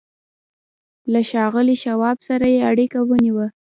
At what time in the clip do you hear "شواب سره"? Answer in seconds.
1.83-2.45